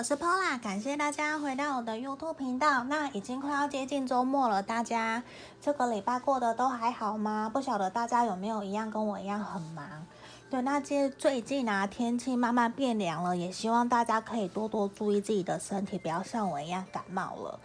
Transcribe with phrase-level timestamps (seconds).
[0.00, 2.84] 我是 Pola，感谢大家回到我的 YouTube 频道。
[2.84, 5.22] 那已经快要接近周末了，大家
[5.60, 7.50] 这个礼拜过得都还好吗？
[7.52, 9.84] 不晓得大家有没有一样跟我一样很忙？
[10.48, 17.60] 对，那接最近啊，天气慢慢变凉了，也希望大家可以多多注意自己的身体，不要像我一样感冒了。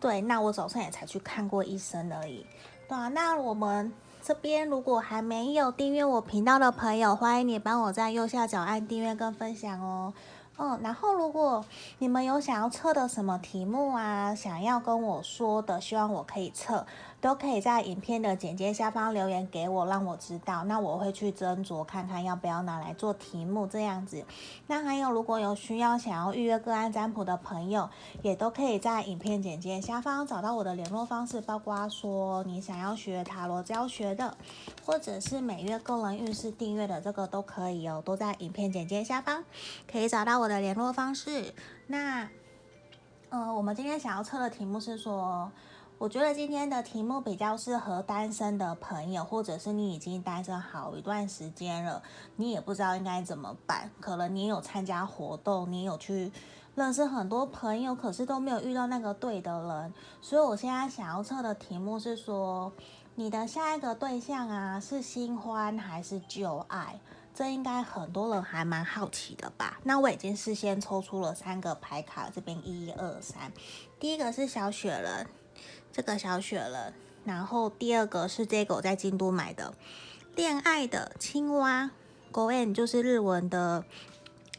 [0.00, 2.44] 对，那我早上也才去看过医生而已。
[2.88, 10.12] 对啊，那我们这边如果还没有订阅我频道的朋友，欢迎你帮我在右下角按订阅跟分享哦。
[10.58, 11.64] 嗯，然后如果
[11.98, 16.86] 你们有想要测的什么题目啊，想要跟我说的，希望我可以测。
[17.26, 24.24] 都可以在影片的简介下方留言给我，让我知道，那我会去斟酌看看要不要拿来做题目这样子。
[24.68, 27.90] 那还有，如果有需要想要预约个案占卜的朋友，
[28.22, 34.36] 也都可以在影片简介下方找到我的联络方式，包括说你想要学塔罗教学的，
[34.84, 39.42] 或者是每月个人运势订阅的，这个都可以哦，都在影片简介下方
[39.90, 41.52] 可以找到我的联络方式。
[41.88, 42.28] 那，
[43.30, 45.50] 呃，我们今天想要测的题目是说。
[45.98, 52.02] 我觉得今天的题目比较适合单身的朋友，或者是你已经单身好一段时间了，
[52.36, 53.90] 你也不知道应该怎么办。
[53.98, 56.30] 可能你有参加活动，你有去
[56.74, 59.94] 认识很多朋友，可是都没有遇到那个对的人。
[60.20, 62.70] 所以我现在想要测的题目是说，
[63.14, 67.00] 你的下一个对象啊，是新欢还是旧爱？
[67.34, 69.80] 这应该很多人还蛮好奇的吧？
[69.84, 73.50] 那我已经事先抽出了三个牌卡，这边一二三，
[73.98, 75.26] 第一个是小雪人。
[75.92, 76.92] 这个小雪人，
[77.24, 79.74] 然后第二个是这个我在京都买的
[80.34, 81.90] 恋爱的青蛙
[82.32, 83.84] ，Goen 就是日文的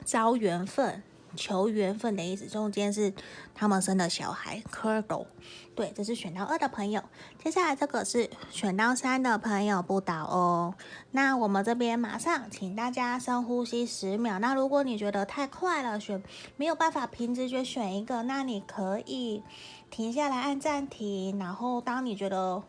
[0.03, 1.03] 招缘分、
[1.35, 3.13] 求缘分的意思，中间是
[3.53, 5.27] 他们生的小孩 Kurdo，
[5.75, 7.03] 对，这是选到二的朋友。
[7.43, 10.73] 接下来这个是选到三的朋友不倒哦。
[11.11, 14.39] 那我们这边马上请大家深呼吸十秒。
[14.39, 16.21] 那如果你觉得太快了，选
[16.55, 19.43] 没有办法凭直觉选一个，那你可以。
[19.89, 22.61] 停下来按暂停，然后当你觉得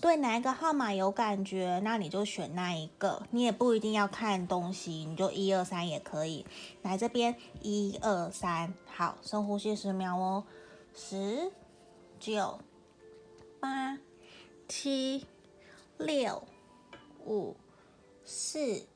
[0.00, 3.22] 对哪一个号码有感觉，那你就选那一个。
[3.30, 6.44] 你也不一定要看东西，你就一二三也可以。
[6.82, 10.44] 来这边一二三，好，深呼吸十秒哦，
[10.94, 11.50] 十、
[12.20, 12.58] 九、
[13.60, 13.98] 八、
[14.68, 15.26] 七、
[15.96, 16.42] 六、
[17.24, 17.56] 五、
[18.24, 18.86] 四、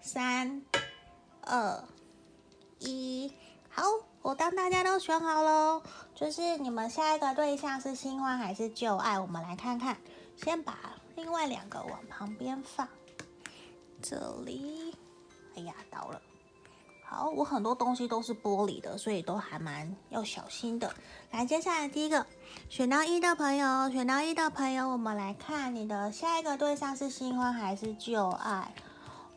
[0.00, 0.62] 三、
[1.42, 1.84] 二、
[2.80, 3.32] 一，
[3.68, 3.82] 好。
[4.22, 5.82] 我当大家都选好了，
[6.14, 9.18] 就是你们下一个对象是新欢还是旧爱？
[9.18, 9.96] 我们来看看，
[10.36, 10.78] 先把
[11.16, 12.88] 另外两个往旁边放。
[14.00, 14.94] 这里，
[15.56, 16.20] 哎呀，倒了。
[17.04, 20.94] 好，我很多东西都是玻璃的，所以都还蛮要小心的。
[21.32, 22.24] 来，接下来第一个
[22.68, 28.72] 选到一的朋友，选到一的朋友，我们来看你的下一个对象是新欢还是旧爱？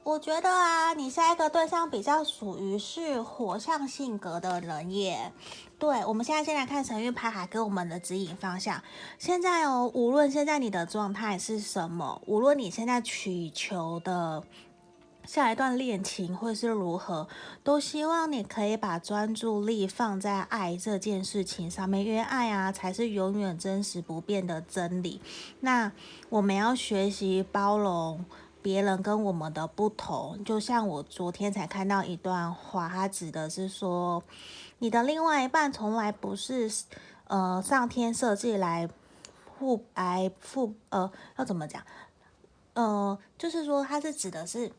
[0.07, 5.33] 我觉得啊，你下一个对象比较属于是火象性格的人耶。
[5.77, 8.81] 对，我们现在先来看神諭牌卡给我们的指引方向。
[9.19, 14.41] 现在哦，无论现在你的状态是什么，无论你现在祈求的
[15.25, 17.27] 下一段恋情会是如何，
[17.61, 25.19] 都希望你可以把专注力放在爱这件事情上面，因为爱啊才是永远真实不变的真理。
[25.59, 25.91] 那
[26.29, 28.23] 我们要学习包容。
[28.67, 34.21] 别人跟我们的不同，就像我昨天才看到一段话，它指的是说，
[34.79, 36.69] 你的另外一半从来不是
[37.27, 38.89] 呃上天设计来
[39.57, 41.81] 互挨互呃要怎么讲？
[42.73, 44.69] 呃，就是说它是指的是。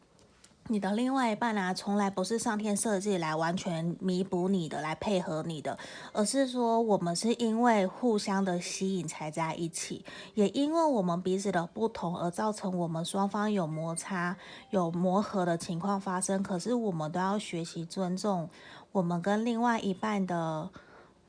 [0.71, 5.79] 你的另外一半啊，从来不是上天设计来完全弥补你的，来配合你的，
[6.13, 14.37] 而是说我们是因为互相的吸引才在一起，也因为我们彼此的不同而造成我们双方有摩擦、
[14.69, 16.43] 有磨合的情况发生。
[16.43, 18.51] 可是我们都要学习尊重
[18.93, 20.69] 我们跟另外一半的。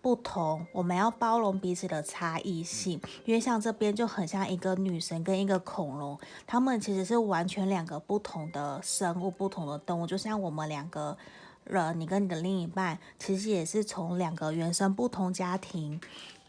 [0.01, 6.17] 不同，我们要包容彼此的差异性，因为像这边就很像一个女神跟一个恐龙，
[6.47, 11.17] 他们其实是完全两个不同的生物、不同的动物，就像我们两个
[11.65, 15.99] 人，你跟你的另一半，其实也是从两个原生不同家庭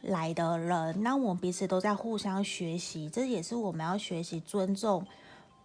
[0.03, 5.05] 来的人，那我们彼此都在互相学习，这也是我们要学习尊重。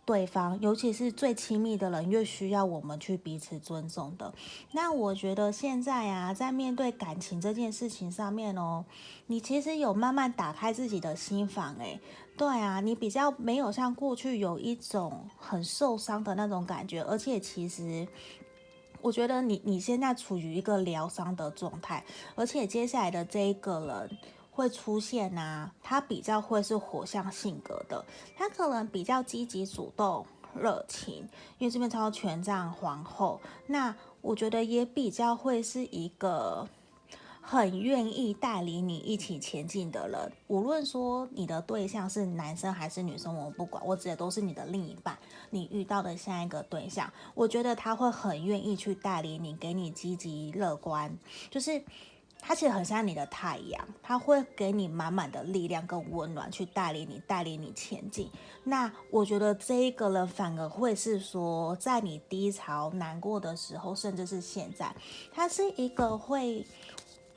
[0.06, 4.31] 对方，尤其是最亲密的人，越需要我们去彼此尊重的。
[4.72, 8.86] 那我觉得现在啊，在面对感情这件事情上面哦，
[9.25, 12.00] 你其实有慢慢打开自己的心房，诶，
[12.38, 18.08] 对啊，你比较没有像过去有一种很受伤的那种感觉，而且其实
[19.01, 22.06] 我觉得你你现在处于一个疗伤的状态，
[22.36, 24.18] 而且接下来的这一个人。
[24.56, 28.06] 会出现呐、啊，他比较会是火象性格的，
[28.38, 30.25] 他可能比较积极主动、
[30.56, 33.42] 热情，因为这边超权杖皇后。
[33.68, 36.66] 那我觉得也比较会是一个
[37.42, 40.31] 很愿意带领你一起前进的人。
[40.48, 45.18] 无论说你的对象是男生还是女生，我不管，我指的都是你的另一半，
[45.50, 51.13] 你遇到的下一个对象，我觉得他会很愿意去带领你，给你积极乐观，
[51.51, 51.84] 就是。
[52.47, 58.30] 他其实很像你的太阳，他会给你满满的力量跟温暖，去带领你，带领你前进。
[58.63, 64.95] 那我觉得这一个人反而会是说，在你低潮、难过的时候，甚至是现在，
[65.33, 66.63] 他是一个会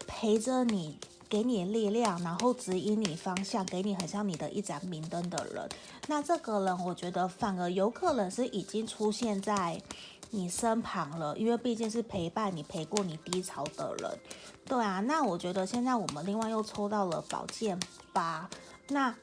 [0.06, 5.66] 陪着你，给你力量，然后指引你方向，给你很像你的一盏明灯的人。
[6.06, 9.81] 那这个人，我觉得反而有可能是已经出现在
[10.30, 14.19] 你身旁了，因为毕竟是陪伴你、陪过你低潮的人。
[14.64, 17.78] 对啊，那我觉得现在我们另外又抽到了宝剑
[18.12, 18.48] 八，
[18.88, 19.14] 那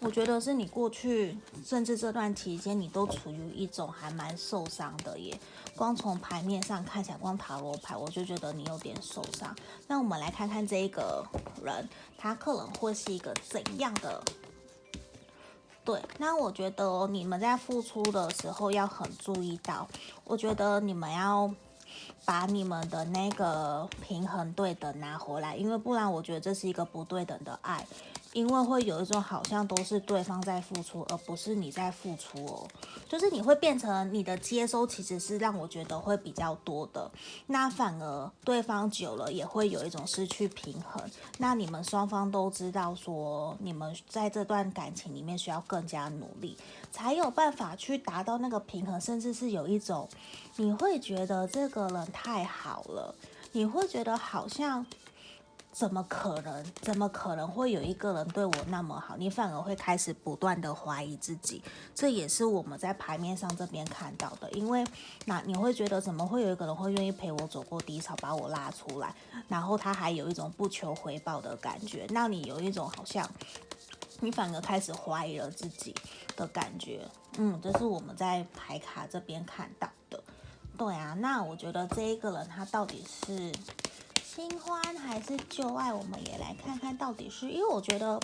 [0.00, 5.38] 我觉得是你过去甚至这段期间你都处于一种还蛮受伤的耶。
[5.76, 9.54] 光从牌面上看起来，光塔罗牌我就觉得你有点受伤。
[9.88, 11.26] 那我们来看看这一个
[11.62, 14.22] 人，他可能会是一个怎样的？
[15.84, 19.88] 对，那我觉得你们在付出的时候要很注意到，
[20.24, 21.52] 我觉得你们要。
[22.24, 27.84] 把你们的那个平衡对等拿回来，因为不然我觉得这是一个不对等的爱，
[28.32, 32.68] 因为会有一种好像都是对方在付出，而不是你在付出哦。
[33.08, 37.10] 就是你会变成你的接收其实是让我觉得会比较多的，
[37.48, 41.02] 那反而对方久了也会有一种失去平衡。
[41.38, 46.56] 那你们双方都知道说，你们在这段感情里面需要更加努力，
[46.92, 50.08] 才有办法去达到那个平衡，甚至是有一种。
[50.56, 53.14] 你会觉得这个人太好了，
[53.52, 54.84] 你会觉得好像
[55.72, 56.64] 怎么可能？
[56.82, 59.16] 怎么可能会有一个人对我那么好？
[59.16, 61.62] 你反而会开始不断的怀疑自己，
[61.94, 64.50] 这也是我们在牌面上这边看到的。
[64.50, 64.84] 因为
[65.26, 69.14] 那你会觉得怎么会有一个人会愿意陪我走过低潮，把我拉出来，
[69.48, 73.28] 然后他还有一种不求回报的感觉，让你有一种好像
[74.18, 75.94] 你反而开始怀疑了自己
[76.36, 77.08] 的感觉。
[77.38, 80.20] 嗯，这是我们在牌卡这边看到的。
[80.76, 83.52] 对啊，那我觉得这一个人他到底是
[84.32, 85.92] 新欢还是旧爱？
[85.92, 88.20] 我们也来看看到底是，因为我觉得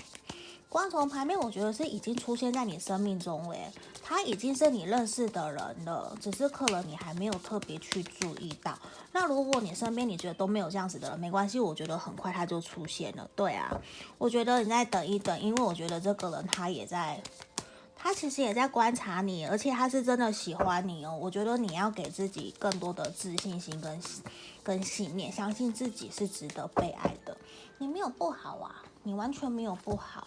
[0.68, 3.56] 光从牌面，我觉得是已经出现在你生命中了，
[4.04, 8.78] 他已经是你认识的人了，只是可能你还没有特别去注意到。
[9.10, 13.28] 那如果你身边你觉得都没有这样子的人，没关系，我觉得很快他就出现了。
[13.34, 13.76] 对啊，
[14.16, 17.20] 我觉得你再等一等，因为我觉得这个人他也在。
[17.98, 21.18] 他其实也在观察你，而且他是真的喜欢你哦。
[21.20, 24.00] 我觉得你要给自己更多的自信心跟
[24.66, 27.38] 跟信念，相信自己是值得被爱的。
[27.78, 30.26] 你没有不好啊，你完全没有不好。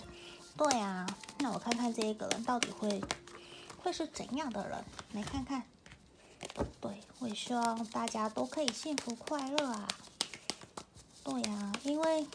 [0.56, 1.06] 对啊，
[1.39, 3.03] 那我看看这一个人到底会
[3.83, 4.81] 会是怎样的人？
[5.12, 5.63] 来看看。
[6.80, 9.86] 对，我也希望大家都可以幸福快乐啊。
[11.25, 12.25] 对啊，因为。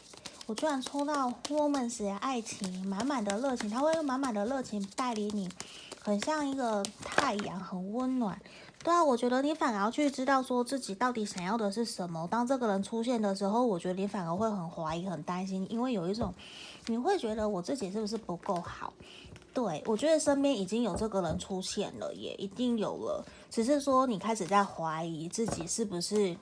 [0.46, 5.48] 我居然抽到 Romance 的爱情，满满的热情，他会用满满的热情带领你，
[6.02, 8.38] 很像一个太阳，很温暖。
[8.84, 12.28] 对啊，我觉得你反而要去知道说自己到底想要的是什么。
[12.30, 16.34] 当这个人出现的时候，我觉得你反而会很怀疑、很担心，因为有一种
[16.88, 18.92] 你会觉得我自己是不是不够好？
[19.54, 26.36] 对，我觉得身边已经有这个人出现了，也一定有了，只是说你开始在怀疑自己是不是。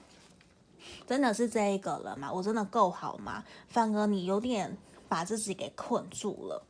[1.07, 2.33] 真的是这一个人嘛？
[2.33, 3.45] 我真的够好吗？
[3.69, 4.77] 反而你有点
[5.09, 6.61] 把自己给困住了。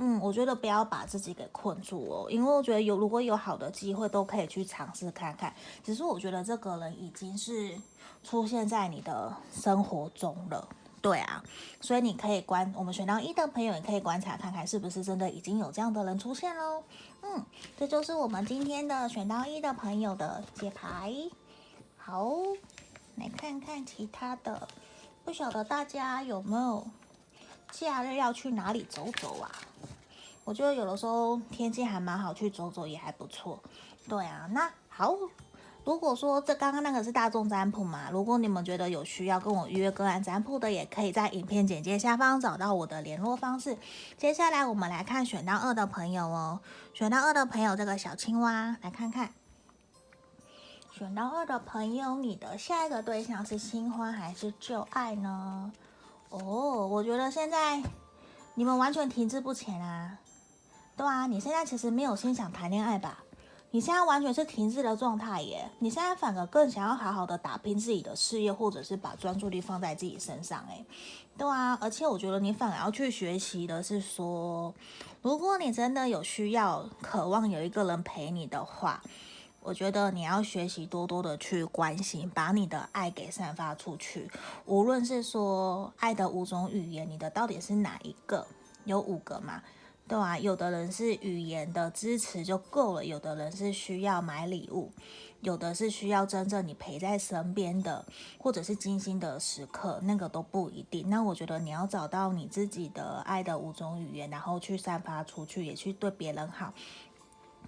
[0.00, 5.52] 嗯，我觉得不要把自己给困住哦，因为我觉得有如果有好的机会都可以去尝试看看。
[5.82, 7.76] 只是我觉得这个人已经是
[8.22, 10.68] 出现在你的生活中了。
[11.02, 11.42] 对啊，
[11.80, 16.82] 所以你可以观我们选到一的朋友也可以观察看看是不是真的已经有这样的人出现喽。
[17.22, 17.44] 嗯，
[17.76, 21.12] 这就是我们今天的选到一的朋友的解牌。
[21.96, 22.32] 好。
[23.16, 24.68] 来看看其他的，
[25.24, 26.86] 不晓得大家有没有
[27.70, 29.50] 假日要去哪里走走啊？
[30.44, 33.58] 我觉得有的时候天气还蛮好，去走走也还不错。
[34.08, 35.14] 对啊，那好，
[35.84, 43.76] 如果说这刚刚那个是大众占卜嘛，如果你们觉得有需要跟我预约个案占卜的，也可以在影片简介下方找到我的联络方式。
[44.16, 46.60] 接下来我们来看选到二的朋友哦，
[46.94, 49.30] 选到二的朋友这个小青蛙，来看看。
[50.90, 55.70] 选到二的朋友，你的下一个对象是新欢还是旧爱呢？
[56.30, 57.82] 哦，我觉得现在
[58.54, 60.18] 你们完全停滞不前啊。
[60.96, 63.22] 对啊，你现在其实没有心想谈恋爱吧？
[63.70, 65.70] 你现在完全是停滞的状态耶。
[65.78, 70.64] 你现在反而更想要好好的打拼自己的事业，或者是把专注力放在自己身上。
[70.68, 70.84] 哎，
[71.36, 74.74] 对啊，而且我觉得你反而要去学习的是说，
[75.22, 79.02] 如果你真的有需要、渴望有一个人陪你的话。
[79.68, 84.26] 我觉得你要学习多多的去关心，把你的爱给散发出去。
[84.64, 88.46] 无论是说爱的五种语言，你的到底是哪一个？
[88.86, 89.62] 有五个嘛？
[90.08, 94.90] 对啊，有的人是语言的支持就够了，有的人是需要买礼物。
[95.40, 98.04] 有的是需要真正你陪在身边的，
[98.38, 101.08] 或者是精心的时刻，那个都不一定。
[101.08, 106.72] 那我觉得你要找到你自己的爱的五种语言，然后去散发出去，也去对别人好，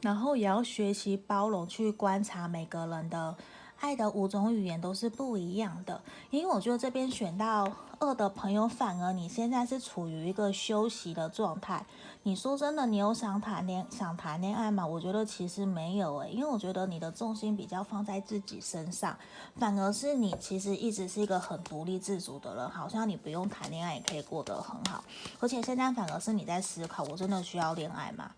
[0.01, 3.37] 然后也要学习包容，去观察每个人的。
[3.81, 7.67] 爱的五种语言都是不一样的，因为我觉得这边选到
[7.99, 11.87] 二的朋友，反而你现在是处于一个休息的状态。
[12.25, 14.87] 你说真的，你有想谈恋想谈恋爱吗？
[14.87, 19.17] 我觉得其实没有诶，因为我觉得你的重心比较放在自己身上，
[19.57, 25.03] 反而是你其实一直是一个很独立自主的人，好像你不用谈恋爱也可以过得很好。
[25.39, 28.31] 而且现在反而是你在思考，我真的需要恋爱吗？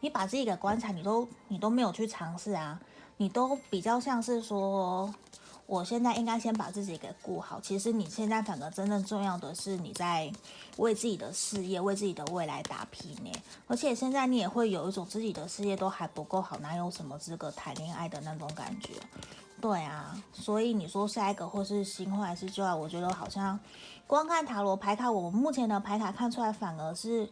[0.00, 2.80] 你把自己给关起来，你都你都没有去尝试啊。
[3.16, 5.14] 你都比较像是说，
[5.66, 7.60] 我现在应该先把自己给顾好。
[7.60, 10.32] 其实你现在反而真正重要的是你在
[10.78, 13.30] 为自己的事业、为自己的未来打拼呢。
[13.66, 18.94] 而且现在你也会有一种自己的事业都还不够好，哪有什么资格谈恋爱的那种感觉？
[19.60, 23.60] 对啊，所以你说下一个或是新欢还是旧爱，我觉得好像
[24.06, 27.28] 光看塔罗牌卡，我们目前的牌卡看出来，反而是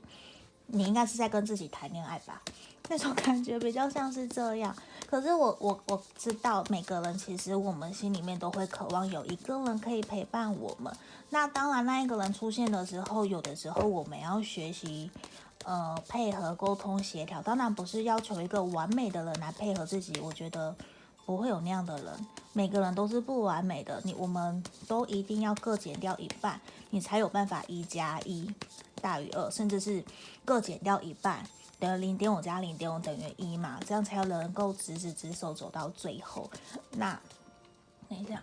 [0.68, 2.40] 你应该是在跟自己谈恋爱吧？
[2.88, 4.74] 那种感觉比较像是这样。
[5.10, 10.90] 可是我我我知道每个人其实我们心里面都会渴望有一个人可以陪伴我们。
[11.30, 15.10] 那当然，那一个人出现的时候，有的时候我们要学习，
[15.64, 17.42] 呃，配合、沟通、协调。
[17.42, 20.74] 当然不是要求一个完美的人来配合自己，我觉得
[21.28, 22.26] 不会有那样的人。
[22.54, 26.58] 每个人都是不完美的，你我们都一定要各减掉一半，
[26.88, 28.50] 你才有办法一加一
[29.02, 30.02] 大于二，甚至是
[30.42, 31.46] 各减掉一半。
[31.78, 36.50] 等于零点五加零点五等于一嘛，这样才能够执子之手走到最后。
[36.92, 37.20] 那
[38.08, 38.42] 等一下，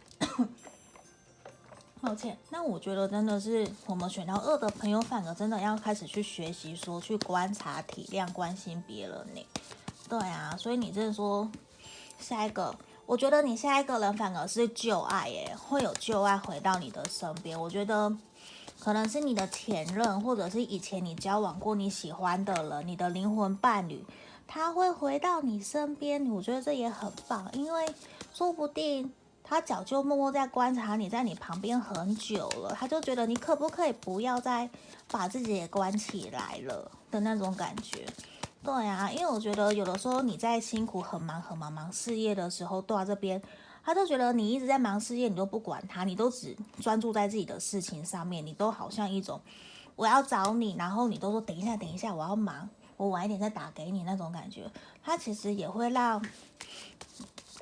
[1.99, 2.37] 抱歉。
[2.51, 9.43] 那我觉得真的是我们选到二的朋友，反而真的要开始去学习，说去观察、体谅、关心别人呢。
[10.07, 11.49] 对啊，所以你真的说
[12.17, 17.59] 下一个，我觉得你下一个人反而是旧爱耶，会有旧爱回到你的身边。
[17.59, 18.15] 我觉得。
[18.77, 24.05] 可能是你的前任，或者是以前你交往过你喜欢的人，你的灵魂伴侣，
[24.45, 26.29] 他会回到你身边。
[26.29, 27.87] 我觉得这也很棒，因为
[28.33, 29.11] 说不定
[29.43, 34.69] 他早就默默在观察你，在你旁边很久了，他就觉得你可不可以不要再
[35.09, 38.05] 把自己也关起来了的那种感觉。
[38.65, 43.41] 对啊，因为我觉得有的时候你在辛苦、很忙、很忙忙事业的时候，对啊这边。
[43.83, 49.39] 他就觉得你一直在忙事业，你都不管他，你都只专注在自己的事情上面，你都好像一种
[49.95, 52.67] 我要找你，然后你都说等一下，等一下，我要忙，
[52.97, 54.67] 我晚一点再打给你那种感觉。
[55.03, 56.19] 他其实也会让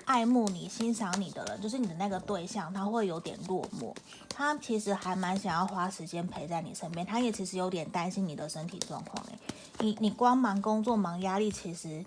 [0.05, 3.93] 爱慕你、欣赏你的人，就是你的那个对象，他会有点落寞。
[4.29, 9.21] 他其实还蛮想要花时间陪在你身边，他也其实有点担心你的身体状况。
[9.25, 9.37] 诶，
[9.79, 12.05] 你你光忙工作、忙压力，其实。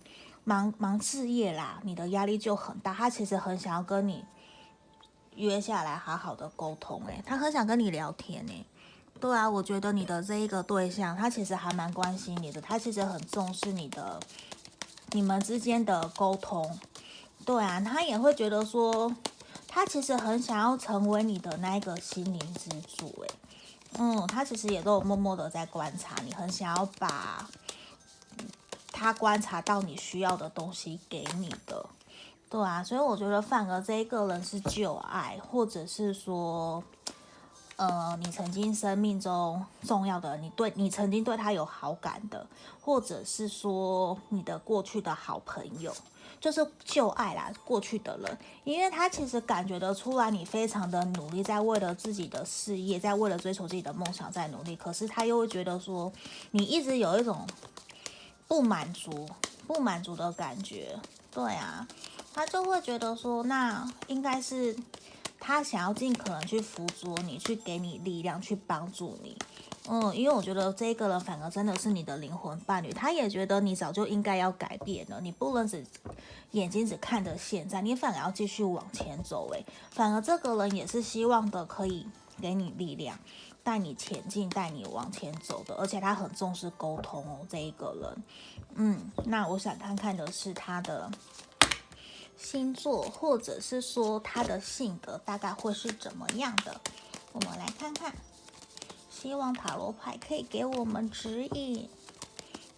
[0.48, 2.94] 忙忙事业啦，你的压力就很大。
[2.94, 4.24] 他其实很想要跟你
[5.34, 8.64] 约下来好好的沟通，诶，他很想跟你聊天，诶，
[9.18, 14.20] 对啊，我觉得你的这一个对象，他其实还蛮关心你的，他其实很重视你的，
[15.10, 16.78] 你们之间的沟通，
[17.44, 19.12] 对啊，他也会觉得说，
[19.66, 23.30] 他其实很想要成为你的那一个心灵支柱，诶，
[23.98, 27.48] 嗯，他其实也都有默默的在观察你，很想要把。
[28.98, 31.84] 他观察到你需要的东西给你的，
[32.48, 36.82] 对啊，所以我觉得反而这一个人是旧爱，或者是说，
[37.76, 42.46] 呃，你曾经生命中重要的，你对你曾经对他有好感的，
[42.80, 45.94] 或者是说你的过去的好朋友，
[46.40, 56.12] 就是旧爱啦，过去的人，因为他其实感觉得出来你非常的努力，在为了自己的事业，在为了追求自己的梦想在努力，可是他又会觉得说
[56.50, 57.46] 你一直有一种。
[58.48, 59.28] 不满足，
[59.66, 60.96] 不满足的感觉，
[61.32, 61.84] 对啊，
[62.32, 64.76] 他就会觉得说，那应该是
[65.40, 69.36] 他想要尽可能去辅佐你，去给你力量，去帮助你，
[69.88, 75.84] 嗯，因为我觉得这个人反而真的是你的灵魂伴侣，他也觉得你早就应该要改变了，你不能只
[76.52, 82.06] 眼睛只看着现在，你反而要继续往前走，诶，反而这个人也是希望的，可以
[82.40, 83.18] 给你力量。
[83.62, 88.22] 带你前进，带你往前走的，而且他很重视沟通哦，这一个人，
[88.76, 91.10] 嗯，那我想看看的是他的
[92.36, 96.80] 星座，或者是说他的性格大概会是怎么样的，
[97.32, 98.14] 我们来看看，
[99.18, 101.88] 希望塔罗牌可以给我们指引。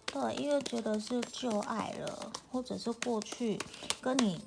[0.05, 3.59] 对，因为觉得是旧爱了，或者是过去
[3.99, 4.41] 跟你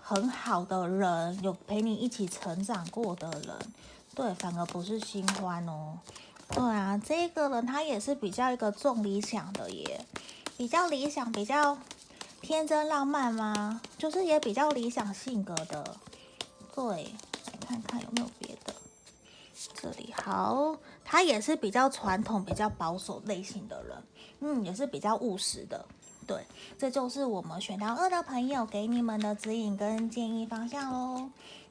[0.00, 3.58] 很好的人，有陪你一起成长过的人，
[4.14, 5.98] 对，反而不是新欢哦。
[6.50, 10.04] 对啊，这个人他也是比较一个重理想的耶，
[10.56, 11.76] 比较理想，比较
[12.40, 13.80] 天真浪漫吗？
[13.98, 15.96] 就是也比较理想性格的。
[16.72, 17.10] 对，
[17.46, 18.72] 来看看有没有别的。
[19.74, 24.02] 这里好，他也是比较传统、比较保守类型的人，
[24.40, 25.86] 嗯，也是比较务实的。
[26.26, 26.44] 对，
[26.76, 31.30] 这就是我们选到二的朋友给你们的指引跟建议方向喽。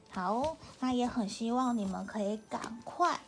[0.09, 3.19] 好，那也很希望你们可以赶快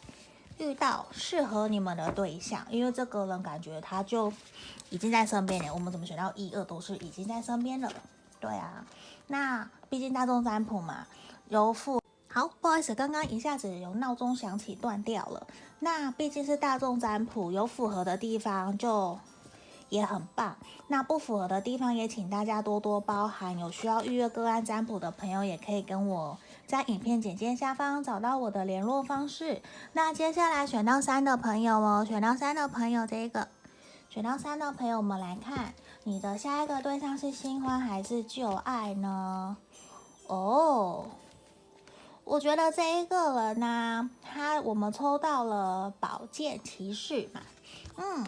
[0.58, 4.34] 遇到适合你们的对象，因为这个人感觉他就
[4.90, 5.74] 已经在身边了。
[5.74, 7.92] 我们怎么选到一二都是已经在身边了？
[8.40, 8.86] 对啊，
[9.28, 11.06] 那毕竟大众占卜嘛，
[11.50, 12.02] 有符。
[12.30, 15.48] 好，不好意思，刚刚一下子有闹钟响起断掉了。
[15.80, 19.18] 那毕竟是大众占卜，有符合的地方就。
[19.90, 20.58] 也很棒，
[20.90, 23.58] 那不符合的地方也请大家多多包涵。
[23.58, 29.62] 有需要预约个案占卜的朋友，也可以跟我在影片简介下方找到我的联络方式。
[29.94, 33.48] 那接下来选到三的朋友哦，选到三的朋友，这个
[34.10, 39.56] 选到三的朋友，我们来看你的下一个对象是新欢还是旧爱呢？
[40.28, 41.06] 哦，
[42.30, 47.40] 我觉得这一个人呢，他我们抽到了宝剑骑士嘛，
[47.96, 48.26] 嗯。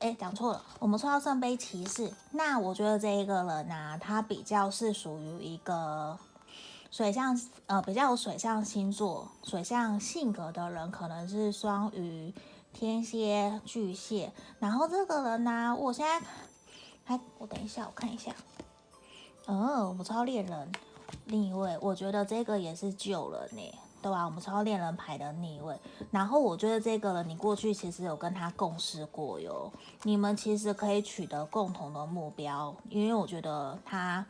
[0.00, 2.12] 哎，讲错了，我们抽到圣杯骑士。
[2.32, 6.18] 那我觉得这一个人呢、他比较是属于一个
[6.90, 12.34] 水象，呃，比较有水象星座、水象性格的人，可能是双鱼、
[12.74, 14.30] 天蝎、巨蟹。
[14.58, 16.20] 然后这个人呢、我现在
[17.04, 18.32] 还，我等一下，我看一下。
[19.46, 20.70] 哦，我们抽到恋人，
[21.26, 23.74] 另一位，我觉得这个也是旧人呢。
[24.04, 24.26] 对吧？
[24.26, 25.74] 我们抽恋人牌的逆位，
[26.10, 34.26] 然后我觉得这个人你过去其实有跟他共事过哟，你们其实可以取得共同的目标，因为我觉得他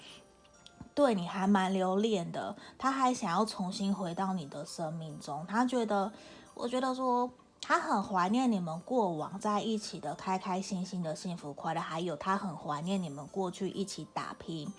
[0.95, 6.13] 对你还蛮留恋的，他还想要重新回到你的生命中，他觉得，
[6.55, 7.29] 我觉得说
[7.61, 14.73] 他很怀念你们过往在一起的开开心心的幸福快乐，还有他很怀念你们过去一起打拼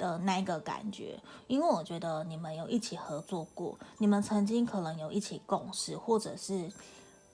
[0.00, 6.72] 的那个感觉，因为我觉得你们有一起合作过，你们曾经可能有一起共事，或者是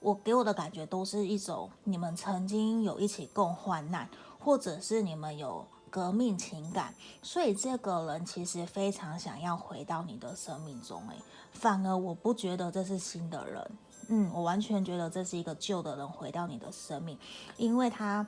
[0.00, 11.00] 我给我的感觉都是一种你们曾经有一起共患难，或者是你们有革命情感，所以这个人其实非常想要回到你的生命中。
[11.08, 11.16] 诶，
[11.52, 13.70] 反而我不觉得这是新的人，
[14.08, 17.16] 嗯，我完全觉得这是一个旧的人回到你的生命，
[17.56, 18.26] 因为他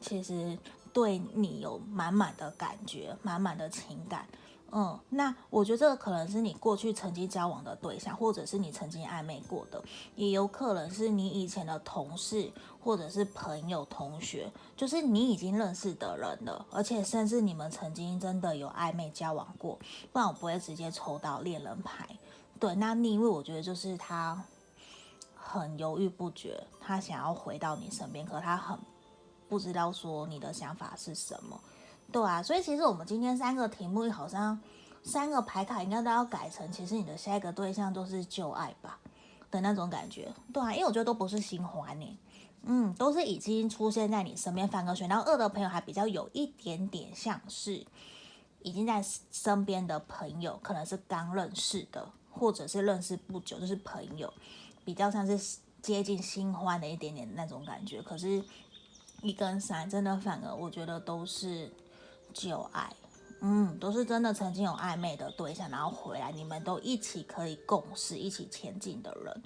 [0.00, 0.58] 其实。
[0.92, 4.26] 对你有满满的感觉，满满的情感，
[4.70, 9.82] 嗯，那我觉得这个可能是你过去曾经交往的对象，或者是你曾经暧昧过的，
[10.16, 12.50] 也有可能是你以前的同事，
[12.82, 19.78] 或者是朋友、同学，就是你已经认识的人了，而且甚至你们曾经真的有暧昧交往过，
[20.12, 22.08] 不然我不会直接抽到恋人牌。
[22.60, 24.44] 对，那逆位我觉得就是他
[25.34, 28.78] 很犹豫不决，他想要回到你身边，可他很。
[29.52, 31.60] 不知道说你的想法是什么，
[32.10, 34.58] 对啊，所以其实我们今天三个题目好像
[35.02, 38.98] 三个牌卡应该都要改成，其实你的下一个对象都是旧爱吧
[39.50, 42.18] 的那种感觉，对啊，因为我觉得都不是新欢呢，
[42.62, 44.66] 嗯，都是已经出现在你身边。
[44.66, 47.84] 反而选到二的朋友还比较有一点点像是
[48.62, 54.32] 已经在身边的朋友，可能是刚认识的，或者是认识不久就是朋友，
[54.82, 58.42] 比较像是接近新欢的一点点那种感觉，可是。
[59.22, 61.70] 一跟三真的反而我觉得都是
[62.34, 62.92] 旧爱，
[63.40, 69.42] 嗯，都是真的曾经有暧昧的对象，然后回来你们都一起可以共事、一起前进的人。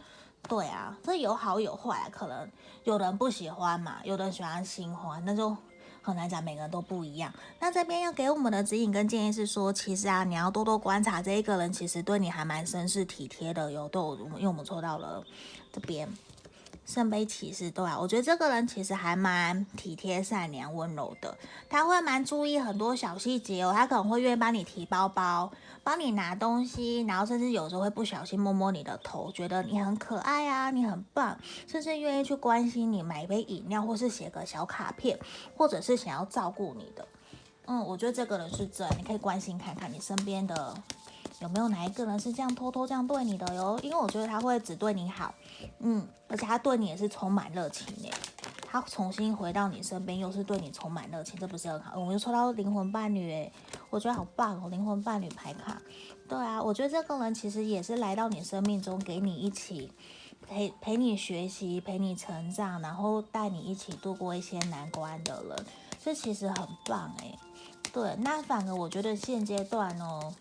[0.49, 2.49] 对啊，这有好有坏，可能
[2.85, 5.55] 有人不喜欢嘛，有人喜欢新欢，那就
[6.03, 7.33] 很难讲，每个人都不一样。
[7.59, 13.89] 那这边要给我们的指引跟建议是说，其实啊，你要多多观察这一个人，其实对你还蛮绅士体贴的哟。
[13.89, 15.25] 都有，因为我们抽到了
[15.73, 16.09] 这边。
[16.87, 21.37] 圣杯骑士，对啊，我觉得这个人其实还蛮体贴、善良、温柔的。
[21.68, 25.51] 他会蛮注意很多小细节哦，他可能会愿意帮你提包包，
[25.83, 35.18] 帮你拿东西，然后甚至有时候会不小心摸摸你的头，觉得你很可爱啊，你很棒，甚至愿意去关心你，买一杯饮料，或是写个小卡片，
[35.57, 37.07] 或者是想要照顾你的。
[37.66, 40.72] 嗯，我觉得这个人是这样，你可以关心看看你身边的。
[41.40, 43.79] 有没有哪一个人是这样偷偷这样对你的哟？
[43.83, 45.35] 因为我觉得他会只对你好，
[45.81, 48.12] 嗯，而且他对你也是充满热情诶。
[48.68, 51.99] 他重新回到你身边，又是对你充满热情，这不是很好？
[51.99, 53.53] 我们又抽到灵魂伴侣，诶，
[53.90, 55.81] 我觉得好棒哦，灵魂伴侣牌卡。
[56.29, 59.92] 对啊，我觉得这个人其实也是来到你生命中，给你一起
[60.46, 65.66] 陪陪你学习，陪你成长，然后带你一起度过一些难关的人，
[66.03, 67.38] 这其实很棒诶。
[67.92, 70.35] 对，那反而我觉得现阶段哦。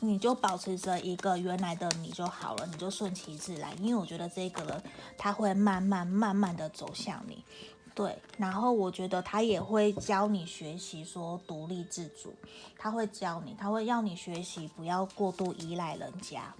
[0.00, 3.70] 你就保持着一个原来的你就好了，你就顺其自然。
[3.82, 4.82] 因为我觉得这个人
[5.16, 7.44] 他会慢慢慢慢的走向你，
[7.94, 8.16] 对。
[8.36, 12.32] 然后我觉得他也会教你学习说独立自主，
[12.78, 16.54] 他会教你，他会要你学习不要过度依赖人家。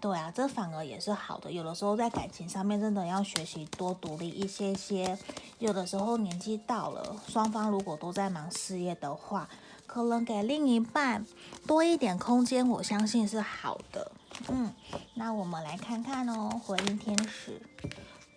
[0.00, 1.52] 对啊，这反而也是好的。
[1.52, 5.16] 有的时候在感情上面真的要学习多独立一些些。
[5.60, 9.48] 有的时候年纪到了，双方如果都在忙事业的话，
[9.92, 11.26] 可能给另一半
[11.66, 14.10] 多一点空间，我相信是好的。
[14.48, 14.72] 嗯，
[15.12, 17.60] 那我们来看看哦，回应天使。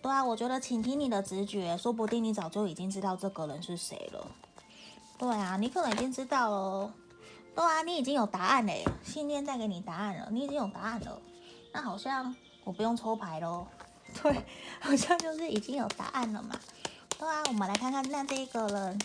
[0.02, 4.26] 对啊，我觉得请听你的直觉，说不定你早就已经知道这个人是谁了。
[5.16, 6.92] 对啊，你可能已经知道了。
[7.54, 11.18] 对啊，你已经有答案嘞，信念带给你答案了，你已经有答案了。
[11.72, 13.66] 那好像我不用抽牌喽，
[14.22, 14.44] 对，
[14.78, 16.60] 好像就是已经有答案了嘛。
[17.18, 19.00] 对啊，我们来看看那这个人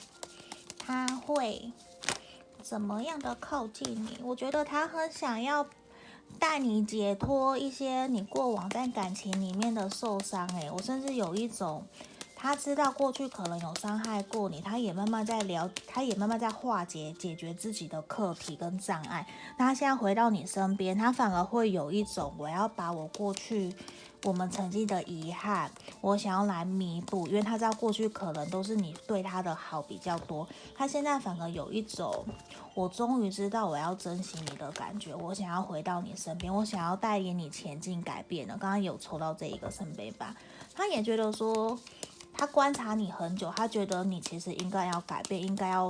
[0.78, 1.72] 他会
[2.62, 4.18] 怎么样的靠近你？
[4.24, 5.66] 我觉得他很想要
[6.40, 10.48] 带你解脱一些你过往在感情里面的受伤。
[10.60, 11.84] 诶，我甚至有一种。
[12.44, 19.28] 他知道过去可能有伤害过你，他也慢慢在聊，他也慢慢在化解、解决自己的课题跟障碍。
[19.60, 23.72] 那他现在回到你身边，他反而会有一种我要把我过去
[24.24, 30.48] 我们曾经的遗憾，我想要来弥补，因为他知道过去可能都是你对他的好比较多。
[30.76, 32.26] 他现在反而有一种
[32.74, 38.58] 我终于知道我要珍惜你的感觉，我想要回到你身边，我想要带领你前进改变了。
[38.58, 40.36] 刚刚有抽到这一个圣杯八，
[40.76, 41.78] 他也觉得说。
[42.34, 45.86] 他观察你很久，他觉得你其实应该要改变，应该要，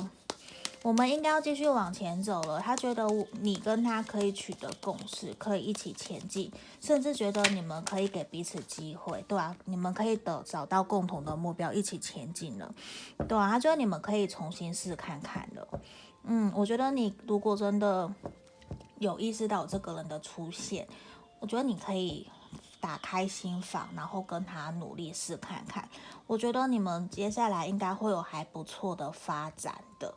[0.83, 2.59] 我们应该要继续往前走了。
[2.59, 3.07] 他觉得
[3.39, 12.73] 你跟他可以取得共识，可以一起前进，甚至觉得你们可以给彼此机会，对啊，你们可以得找到共同的目标，一起前进了，
[13.27, 15.67] 对啊，他觉得你们可以重新试看看了。
[16.23, 18.11] 嗯，我觉得你如果真的
[18.97, 20.87] 有意识到这个人的出现，
[21.39, 22.27] 我觉得你可以。
[22.79, 25.87] 打开心房，然后跟他努力试看看。
[26.25, 30.11] 我觉得你们接下来应该会有还不错的发展的。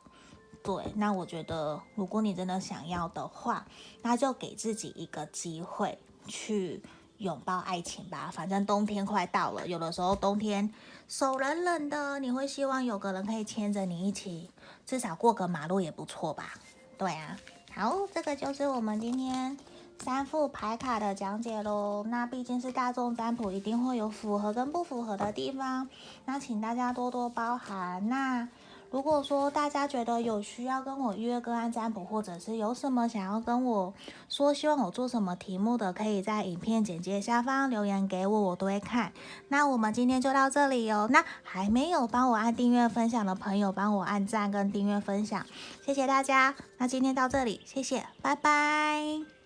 [0.65, 3.67] 对，那我觉得如果你真的想要的话，
[4.01, 6.83] 那就给自己一个机会去
[7.19, 8.31] 拥抱爱情吧。
[8.33, 10.73] 反正冬天快到了，有的时候冬天
[11.07, 14.51] 手冷冷的，你会希望有个人可以牵着你一起，
[14.87, 16.55] 至少过个马路也不错吧？
[16.97, 17.37] 对啊，
[17.75, 19.57] 好，这个就是我们今天。
[20.01, 25.89] 三副牌卡的讲解喽，那毕竟是大众占卜，一定会有符合跟不符合的地方，
[26.25, 28.09] 那请大家多多包涵。
[28.09, 28.49] 那
[28.95, 33.93] 如果说大家觉得有需要跟我约个案占卜，或者是有什么想要跟我
[34.29, 39.13] 说，希望我做什么题目的，可以在影片简介下方留言给我，我都会看。
[39.49, 41.09] 那我们今天就到这里哦。
[41.11, 45.45] 那还没有帮我按订阅分享的朋友，帮我按赞跟订阅分享，
[45.85, 46.55] 谢谢大家。
[46.79, 49.44] 那今天到这里，谢谢，拜拜。